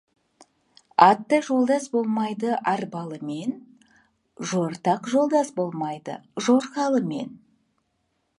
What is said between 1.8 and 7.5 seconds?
болмайды арбалымен, жортақ жолдас болмайды жорғалымен.